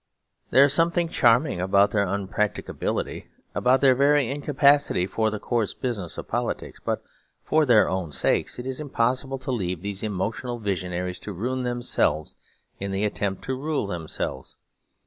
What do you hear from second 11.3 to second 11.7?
ruin